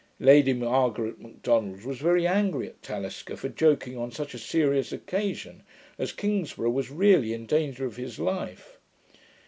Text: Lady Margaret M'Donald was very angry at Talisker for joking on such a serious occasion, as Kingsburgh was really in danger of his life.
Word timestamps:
Lady 0.19 0.51
Margaret 0.51 1.19
M'Donald 1.19 1.83
was 1.85 1.99
very 1.99 2.25
angry 2.25 2.65
at 2.65 2.81
Talisker 2.81 3.37
for 3.37 3.49
joking 3.49 3.99
on 3.99 4.09
such 4.11 4.33
a 4.33 4.39
serious 4.39 4.91
occasion, 4.91 5.61
as 5.99 6.11
Kingsburgh 6.11 6.73
was 6.73 6.89
really 6.89 7.33
in 7.33 7.45
danger 7.45 7.85
of 7.85 7.97
his 7.97 8.17
life. 8.17 8.79